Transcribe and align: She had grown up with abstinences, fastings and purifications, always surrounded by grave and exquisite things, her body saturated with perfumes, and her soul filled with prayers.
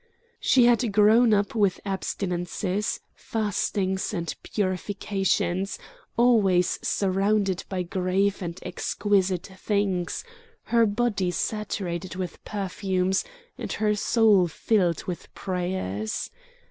She 0.39 0.65
had 0.65 0.91
grown 0.91 1.31
up 1.31 1.53
with 1.53 1.79
abstinences, 1.85 3.01
fastings 3.13 4.15
and 4.15 4.33
purifications, 4.41 5.77
always 6.17 6.79
surrounded 6.81 7.63
by 7.69 7.83
grave 7.83 8.41
and 8.41 8.57
exquisite 8.63 9.45
things, 9.57 10.23
her 10.63 10.87
body 10.87 11.29
saturated 11.29 12.15
with 12.15 12.43
perfumes, 12.43 13.23
and 13.59 13.71
her 13.73 13.93
soul 13.93 14.47
filled 14.47 15.03
with 15.03 15.31
prayers. 15.35 16.31